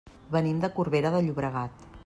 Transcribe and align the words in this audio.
Venim 0.35 0.63
de 0.63 0.71
Corbera 0.79 1.13
de 1.17 1.21
Llobregat. 1.27 1.89